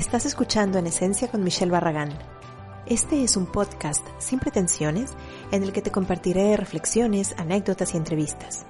[0.00, 2.08] Estás escuchando En Esencia con Michelle Barragán.
[2.86, 5.12] Este es un podcast sin pretensiones
[5.52, 8.64] en el que te compartiré reflexiones, anécdotas y entrevistas.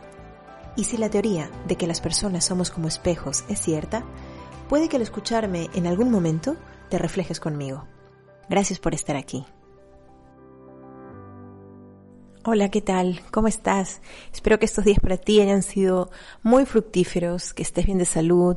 [0.76, 4.04] Y si la teoría de que las personas somos como espejos es cierta,
[4.68, 6.56] puede que al escucharme en algún momento
[6.88, 7.86] te reflejes conmigo.
[8.48, 9.46] Gracias por estar aquí.
[12.42, 13.20] Hola, ¿qué tal?
[13.30, 14.02] ¿Cómo estás?
[14.32, 16.10] Espero que estos días para ti hayan sido
[16.42, 18.56] muy fructíferos, que estés bien de salud,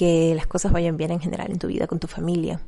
[0.00, 2.62] que las cosas vayan bien en general en tu vida, con tu familia.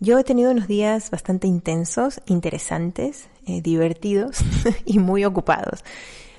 [0.00, 4.40] Yo he tenido unos días bastante intensos, interesantes, eh, divertidos
[4.84, 5.82] y muy ocupados,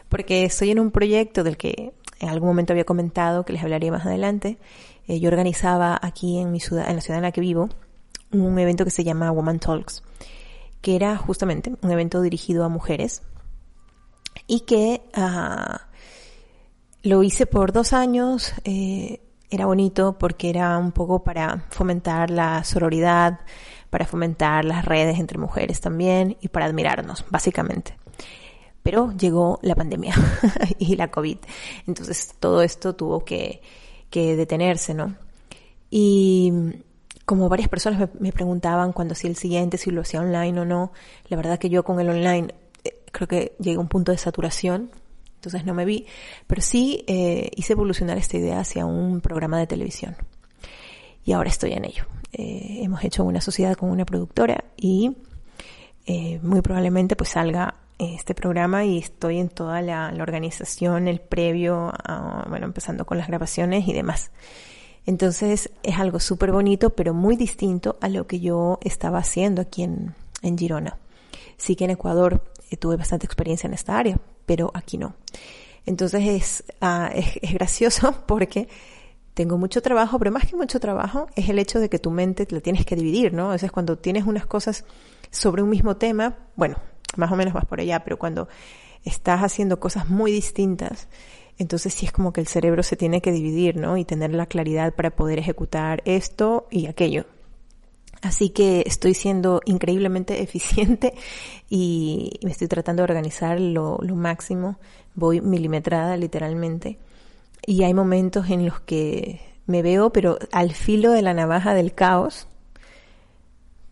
[0.08, 3.92] porque estoy en un proyecto del que en algún momento había comentado, que les hablaría
[3.92, 4.60] más adelante.
[5.08, 7.70] Eh, yo organizaba aquí en mi ciudad, en la ciudad en la que vivo,
[8.32, 10.04] un evento que se llama Woman Talks,
[10.82, 13.24] que era justamente un evento dirigido a mujeres
[14.46, 15.80] y que uh,
[17.02, 18.54] lo hice por dos años.
[18.64, 23.40] Eh, era bonito porque era un poco para fomentar la sororidad,
[23.90, 27.96] para fomentar las redes entre mujeres también y para admirarnos, básicamente.
[28.84, 30.14] Pero llegó la pandemia
[30.78, 31.38] y la COVID.
[31.88, 33.62] Entonces todo esto tuvo que,
[34.10, 35.16] que detenerse, ¿no?
[35.90, 36.54] Y
[37.26, 40.66] como varias personas me, me, preguntaban cuando hacía el siguiente, si lo hacía online o
[40.66, 40.92] no,
[41.28, 44.18] la verdad que yo con el online eh, creo que llegué a un punto de
[44.18, 44.92] saturación
[45.40, 46.06] entonces no me vi,
[46.48, 50.18] pero sí eh, hice evolucionar esta idea hacia un programa de televisión.
[51.24, 52.04] Y ahora estoy en ello.
[52.34, 55.16] Eh, hemos hecho una sociedad con una productora y
[56.06, 61.20] eh, muy probablemente pues salga este programa y estoy en toda la, la organización, el
[61.20, 64.32] previo, a, bueno, empezando con las grabaciones y demás.
[65.06, 69.84] Entonces es algo súper bonito, pero muy distinto a lo que yo estaba haciendo aquí
[69.84, 70.98] en, en Girona.
[71.58, 72.44] Sí que en Ecuador
[72.78, 75.14] tuve bastante experiencia en esta área, pero aquí no.
[75.86, 76.64] Entonces es,
[77.14, 78.68] es, gracioso porque
[79.36, 82.48] tengo mucho trabajo, pero más que mucho trabajo es el hecho de que tu mente
[82.50, 83.50] la tienes que dividir, ¿no?
[83.50, 84.86] A veces cuando tienes unas cosas
[85.30, 86.78] sobre un mismo tema, bueno,
[87.16, 88.48] más o menos vas por allá, pero cuando
[89.04, 91.10] estás haciendo cosas muy distintas,
[91.60, 93.98] entonces sí es como que el cerebro se tiene que dividir, ¿no?
[93.98, 97.28] Y tener la claridad para poder ejecutar esto y aquello.
[98.22, 101.14] Así que estoy siendo increíblemente eficiente
[101.70, 104.78] y me estoy tratando de organizar lo, máximo.
[105.16, 106.98] Voy milimetrada literalmente.
[107.66, 111.94] Y hay momentos en los que me veo, pero al filo de la navaja del
[111.94, 112.48] caos.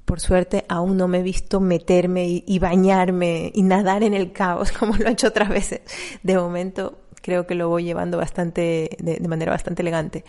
[0.05, 4.71] Por suerte aún no me he visto meterme y, bañarme y nadar en el caos
[4.79, 5.81] como lo he hecho otras veces.
[6.23, 10.23] De momento creo que lo voy llevando bastante, de manera bastante elegante.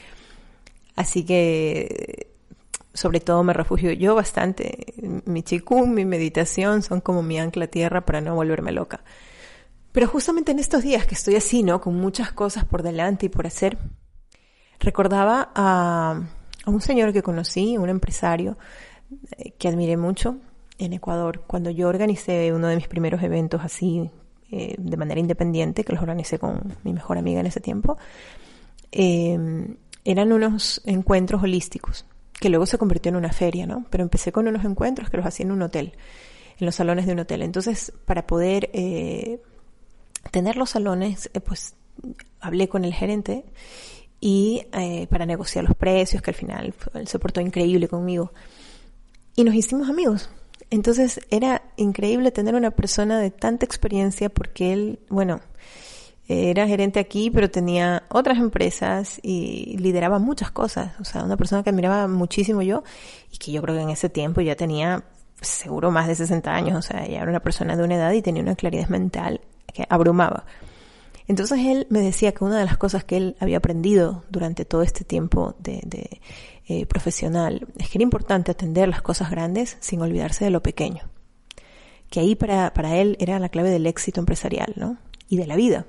[0.96, 2.27] Así que
[2.98, 4.94] sobre todo me refugio yo bastante.
[5.24, 9.00] Mi chikung, mi meditación son como mi ancla tierra para no volverme loca.
[9.92, 11.80] Pero justamente en estos días que estoy así, ¿no?
[11.80, 13.78] Con muchas cosas por delante y por hacer,
[14.80, 16.20] recordaba a,
[16.64, 18.58] a un señor que conocí, un empresario
[19.38, 20.36] eh, que admiré mucho
[20.78, 24.10] en Ecuador, cuando yo organicé uno de mis primeros eventos así
[24.50, 27.96] eh, de manera independiente, que los organicé con mi mejor amiga en ese tiempo,
[28.92, 32.06] eh, eran unos encuentros holísticos
[32.40, 33.86] que luego se convirtió en una feria, ¿no?
[33.90, 35.94] Pero empecé con unos encuentros que los hacía en un hotel,
[36.58, 37.42] en los salones de un hotel.
[37.42, 39.40] Entonces, para poder eh,
[40.30, 41.74] tener los salones, eh, pues
[42.40, 43.44] hablé con el gerente
[44.20, 48.32] y eh, para negociar los precios, que al final él se portó increíble conmigo.
[49.36, 50.30] Y nos hicimos amigos.
[50.70, 55.40] Entonces era increíble tener una persona de tanta experiencia porque él, bueno,
[56.28, 60.92] era gerente aquí, pero tenía otras empresas y lideraba muchas cosas.
[61.00, 62.82] O sea, una persona que admiraba muchísimo yo
[63.32, 65.04] y que yo creo que en ese tiempo ya tenía
[65.40, 66.76] seguro más de 60 años.
[66.76, 69.40] O sea, ya era una persona de una edad y tenía una claridad mental
[69.72, 70.44] que abrumaba.
[71.28, 74.82] Entonces él me decía que una de las cosas que él había aprendido durante todo
[74.82, 76.20] este tiempo de, de
[76.66, 81.08] eh, profesional es que era importante atender las cosas grandes sin olvidarse de lo pequeño.
[82.10, 84.98] Que ahí para, para él era la clave del éxito empresarial, ¿no?
[85.28, 85.86] Y de la vida.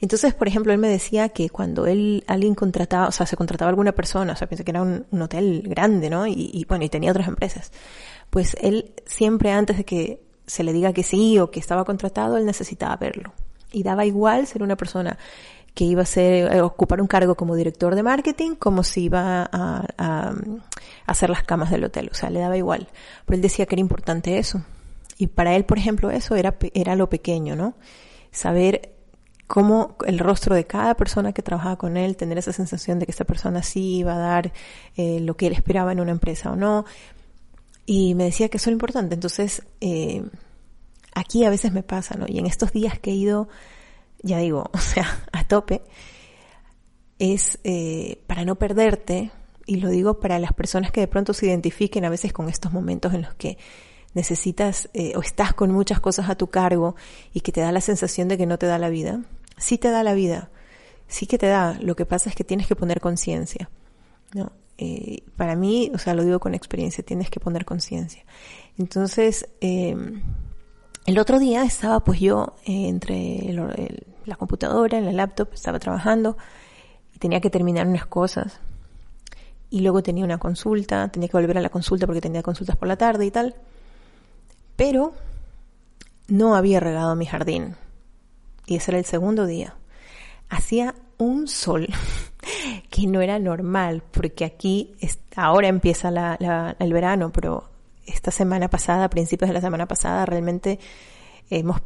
[0.00, 3.68] Entonces, por ejemplo, él me decía que cuando él, alguien contrataba, o sea, se contrataba
[3.68, 6.26] a alguna persona, o sea, piensa que era un, hotel grande, ¿no?
[6.26, 7.72] Y, y, bueno, y tenía otras empresas.
[8.30, 12.36] Pues él siempre antes de que se le diga que sí o que estaba contratado,
[12.36, 13.32] él necesitaba verlo.
[13.72, 15.18] Y daba igual ser una persona
[15.74, 19.42] que iba a ser, a ocupar un cargo como director de marketing, como si iba
[19.42, 20.34] a, a, a,
[21.06, 22.08] hacer las camas del hotel.
[22.10, 22.88] O sea, le daba igual.
[23.26, 24.64] Pero él decía que era importante eso.
[25.18, 27.74] Y para él, por ejemplo, eso era, era lo pequeño, ¿no?
[28.30, 28.95] Saber
[29.46, 33.12] cómo el rostro de cada persona que trabajaba con él, tener esa sensación de que
[33.12, 34.52] esta persona sí iba a dar
[34.96, 36.84] eh, lo que él esperaba en una empresa o no.
[37.86, 39.14] Y me decía que eso era importante.
[39.14, 40.24] Entonces, eh,
[41.14, 42.26] aquí a veces me pasa, ¿no?
[42.28, 43.48] Y en estos días que he ido,
[44.22, 45.82] ya digo, o sea, a tope,
[47.18, 49.30] es eh, para no perderte
[49.64, 52.72] y lo digo para las personas que de pronto se identifiquen a veces con estos
[52.72, 53.58] momentos en los que
[54.16, 56.96] necesitas eh, o estás con muchas cosas a tu cargo
[57.34, 59.20] y que te da la sensación de que no te da la vida.
[59.58, 60.50] Sí te da la vida,
[61.06, 61.78] sí que te da.
[61.80, 63.68] Lo que pasa es que tienes que poner conciencia.
[64.34, 64.50] ¿no?
[64.78, 68.24] Eh, para mí, o sea, lo digo con experiencia, tienes que poner conciencia.
[68.78, 69.94] Entonces, eh,
[71.04, 73.52] el otro día estaba pues yo eh, entre
[74.24, 76.38] la computadora, en la laptop, estaba trabajando
[77.14, 78.60] y tenía que terminar unas cosas.
[79.68, 82.88] Y luego tenía una consulta, tenía que volver a la consulta porque tenía consultas por
[82.88, 83.56] la tarde y tal.
[84.76, 85.14] Pero
[86.28, 87.76] no había regado mi jardín.
[88.66, 89.74] Y ese era el segundo día.
[90.48, 91.88] Hacía un sol
[92.90, 94.94] que no era normal, porque aquí
[95.34, 96.08] ahora empieza
[96.78, 97.70] el verano, pero
[98.06, 100.78] esta semana pasada, a principios de la semana pasada, realmente
[101.50, 101.80] hemos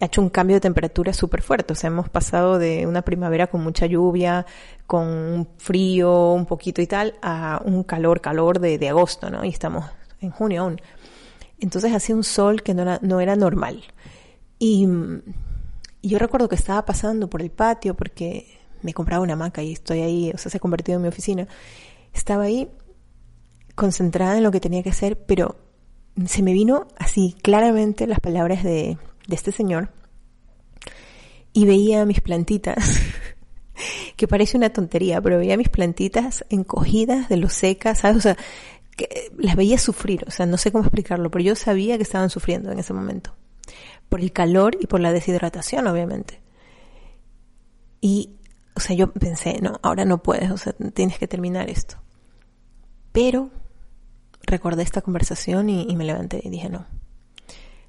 [0.00, 1.72] hecho un cambio de temperatura súper fuerte.
[1.72, 4.46] O sea, hemos pasado de una primavera con mucha lluvia,
[4.86, 9.44] con un frío un poquito y tal, a un calor, calor de, de agosto, ¿no?
[9.44, 9.84] Y estamos
[10.20, 10.80] en junio aún.
[11.62, 13.84] Entonces hacía un sol que no era, no era normal.
[14.58, 14.86] Y,
[16.00, 19.72] y yo recuerdo que estaba pasando por el patio porque me compraba una hamaca y
[19.72, 21.46] estoy ahí, o sea, se ha convertido en mi oficina.
[22.12, 22.68] Estaba ahí
[23.76, 25.56] concentrada en lo que tenía que hacer, pero
[26.26, 28.98] se me vino así claramente las palabras de,
[29.28, 29.90] de este señor
[31.52, 33.00] y veía mis plantitas,
[34.16, 38.16] que parece una tontería, pero veía mis plantitas encogidas de lo secas, ¿sabes?
[38.16, 38.36] O sea,
[38.96, 42.30] que las veía sufrir, o sea, no sé cómo explicarlo, pero yo sabía que estaban
[42.30, 43.34] sufriendo en ese momento,
[44.08, 46.40] por el calor y por la deshidratación, obviamente.
[48.00, 48.30] Y,
[48.74, 51.96] o sea, yo pensé, no, ahora no puedes, o sea, tienes que terminar esto.
[53.12, 53.50] Pero
[54.42, 56.86] recordé esta conversación y, me levanté y dije, no,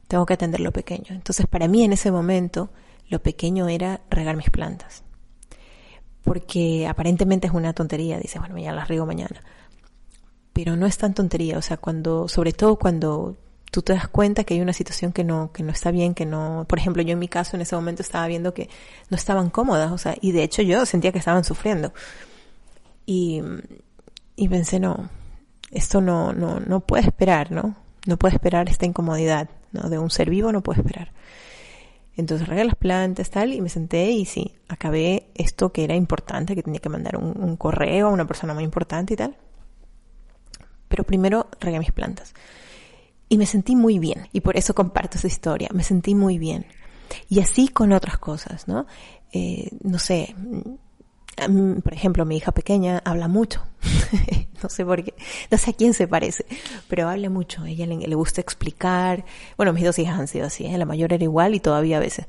[0.08, 1.08] tengo que atender lo pequeño.
[1.10, 2.70] Entonces, para mí en ese momento,
[3.10, 5.04] lo pequeño era regar mis plantas.
[6.24, 9.42] Porque aparentemente es una tontería, dices, bueno, ya las riego mañana.
[10.54, 13.36] Pero no es tan tontería, o sea, cuando, sobre todo cuando
[13.72, 16.28] tú te das cuenta que hay una situación que no, que no está bien, que
[16.28, 18.70] no, por ejemplo, yo en mi caso en ese momento estaba viendo que
[19.10, 21.92] no estaban cómodas, o sea, y de hecho yo sentía que estaban sufriendo.
[23.06, 23.42] Y,
[24.36, 25.10] y pensé, no,
[25.72, 27.76] esto no, no, no puede esperar, ¿no?
[28.06, 29.90] No puede esperar esta incomodidad, ¿no?
[29.90, 31.12] De un ser vivo no puede esperar.
[32.16, 36.56] Entonces regué las plantas, tal, y me senté y sí, acabé esto que era importante,
[36.56, 39.36] que tenía que mandar un, correo a una persona muy importante y tal.
[40.94, 42.36] Pero primero regué mis plantas.
[43.28, 46.68] Y me sentí muy bien, y por eso comparto esa historia, me sentí muy bien.
[47.30, 48.86] Y así con otras cosas, ¿no?
[49.32, 50.36] Eh, no sé,
[51.84, 53.64] por ejemplo, mi hija pequeña habla mucho.
[54.62, 55.16] no sé por qué,
[55.50, 56.46] no sé a quién se parece,
[56.88, 57.64] pero habla mucho.
[57.64, 59.26] A ella le, gusta explicar.
[59.58, 60.78] Bueno, mis dos hijas han sido así, ¿eh?
[60.78, 62.28] la mayor era igual y todavía a veces.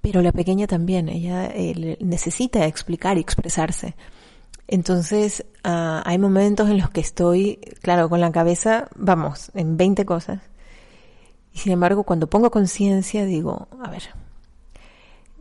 [0.00, 3.94] Pero la pequeña también, ella eh, necesita explicar y expresarse.
[4.68, 10.04] Entonces, ah, hay momentos en los que estoy, claro, con la cabeza, vamos, en 20
[10.04, 10.42] cosas.
[11.52, 14.02] Y sin embargo, cuando pongo conciencia, digo, a ver,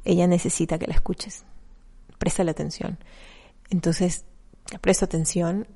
[0.04, 1.46] ella necesita que la escuches
[2.18, 2.98] presta la atención.
[3.70, 4.26] Entonces,
[4.82, 5.68] presto atención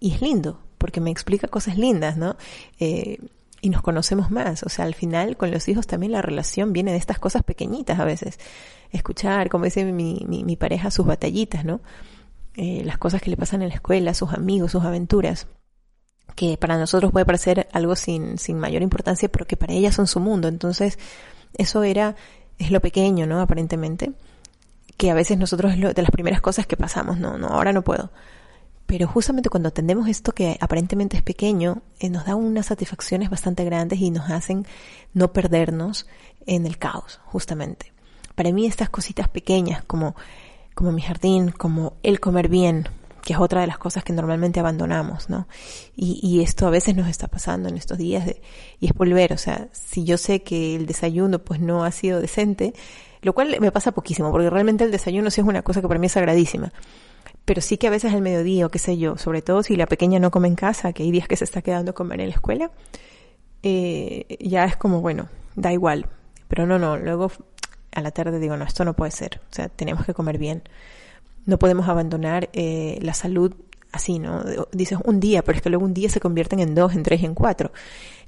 [0.00, 2.36] y es lindo, porque me explica cosas lindas, ¿no?
[2.78, 3.18] Eh,
[3.60, 4.62] y nos conocemos más.
[4.62, 7.98] O sea, al final con los hijos también la relación viene de estas cosas pequeñitas
[7.98, 8.38] a veces.
[8.92, 11.80] Escuchar, como dice mi, pareja, sus batallitas, ¿no?
[12.60, 15.46] Eh, las cosas que le pasan en la escuela, sus amigos, sus aventuras
[16.34, 20.08] que para nosotros puede parecer algo sin, sin mayor importancia, pero que para ellas son
[20.08, 20.48] su mundo.
[20.48, 20.98] Entonces,
[21.54, 22.16] eso era,
[22.58, 23.40] es lo pequeño, ¿no?
[23.40, 24.12] Aparentemente
[24.96, 27.82] que a veces nosotros es de las primeras cosas que pasamos, no, no, ahora no
[27.82, 28.10] puedo.
[28.86, 33.64] Pero justamente cuando atendemos esto que aparentemente es pequeño, eh, nos da unas satisfacciones bastante
[33.64, 34.66] grandes y nos hacen
[35.14, 36.08] no perdernos
[36.44, 37.92] en el caos, justamente.
[38.34, 40.16] Para mí estas cositas pequeñas como,
[40.78, 42.86] como mi jardín, como el comer bien,
[43.24, 45.48] que es otra de las cosas que normalmente abandonamos, ¿no?
[45.96, 48.32] Y, esto a veces nos está pasando en estos días
[48.78, 52.20] y es volver, o sea, si yo sé que el desayuno pues no ha sido
[52.20, 52.74] decente,
[53.22, 55.98] lo cual me pasa poquísimo, porque realmente el desayuno sí es una cosa que para
[55.98, 56.72] mí es sagradísima.
[57.44, 59.86] Pero sí que a veces al mediodía o qué sé yo, sobre todo si la
[59.86, 62.28] pequeña no come en casa, que hay días que se está quedando a comer en
[62.28, 62.70] la escuela,
[63.64, 66.06] eh, ya es como, bueno, da igual.
[66.46, 67.32] Pero no, no, luego
[67.98, 69.40] a la tarde digo, no, esto no puede ser.
[69.50, 70.62] O sea, tenemos que comer bien.
[71.46, 73.54] No podemos abandonar eh, la salud
[73.92, 74.44] así, ¿no?
[74.72, 77.22] Dices un día, pero es que luego un día se convierten en dos, en tres
[77.22, 77.72] en cuatro.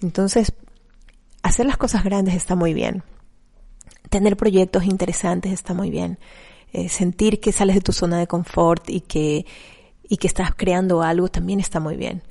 [0.03, 0.53] Entonces,
[1.43, 3.03] hacer las cosas grandes está muy bien
[4.11, 6.19] tener proyectos interesantes está muy bien.
[6.73, 9.47] Eh, sentir que sales de tu zona de confort y que,
[10.09, 12.23] y que estás creando algo también está muy bien.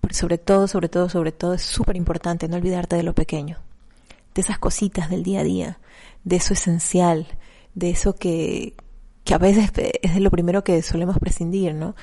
[0.00, 3.58] Pero sobre todo, sobre todo, sobre todo es súper importante no olvidarte de lo pequeño,
[4.34, 5.78] de esas cositas del día a día,
[6.24, 7.26] de eso esencial,
[7.74, 8.74] de eso que,
[9.24, 11.94] que a veces es lo primero que solemos prescindir, ¿no?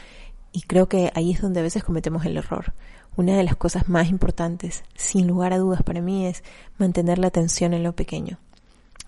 [0.51, 2.73] Y creo que ahí es donde a veces cometemos el error.
[3.15, 6.43] Una de las cosas más importantes, sin lugar a dudas para mí, es
[6.77, 8.39] mantener la atención en lo pequeño.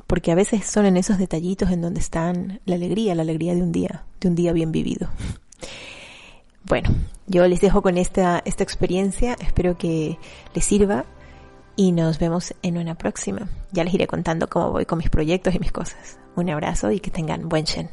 [0.05, 3.63] Porque a veces son en esos detallitos en donde están la alegría, la alegría de
[3.63, 5.09] un día, de un día bien vivido.
[6.65, 6.89] Bueno,
[7.27, 10.19] yo les dejo con esta, esta experiencia, espero que
[10.53, 11.05] les sirva
[11.81, 13.50] y nos vemos en una próxima.
[13.71, 16.19] Ya les iré contando cómo voy con mis proyectos y mis cosas.
[16.35, 17.89] Un abrazo y que tengan buen Shen.